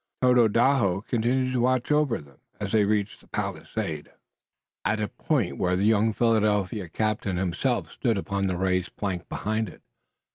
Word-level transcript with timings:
Tododaho 0.23 1.01
continued 1.01 1.53
to 1.53 1.61
watch 1.61 1.91
over, 1.91 2.17
them 2.17 2.39
as 2.59 2.71
they 2.71 2.85
reached 2.85 3.21
the 3.21 3.27
palisade, 3.27 4.11
at 4.83 4.97
the 4.97 5.07
point 5.09 5.59
where 5.59 5.75
the 5.75 5.85
young 5.85 6.11
Philadelphia 6.11 6.89
captain 6.89 7.37
himself 7.37 7.91
stood 7.91 8.17
upon 8.17 8.47
the 8.47 8.57
raised 8.57 8.95
plank 8.95 9.29
behind 9.29 9.69
it. 9.69 9.83